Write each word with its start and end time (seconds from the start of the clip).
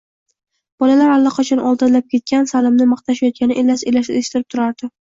Bolalar 0.83 1.11
allaqachon 1.17 1.61
oldinlab 1.73 2.09
ketgan, 2.17 2.51
Salimni 2.55 2.91
maqtashayotgani 2.97 3.63
elas-elas 3.65 4.15
eshitilib 4.19 4.53
turardi. 4.55 4.97